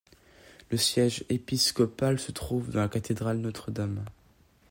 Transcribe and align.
Le 0.71 0.77
siège 0.77 1.25
épiscopal 1.29 2.17
se 2.19 2.31
trouve 2.31 2.71
dans 2.71 2.79
la 2.79 2.87
cathédrale 2.89 3.37
Notre-Dame. 3.37 4.03